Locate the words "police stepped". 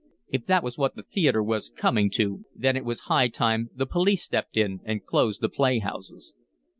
3.85-4.57